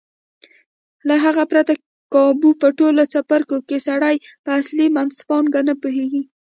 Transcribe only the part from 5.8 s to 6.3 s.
پوهېږي.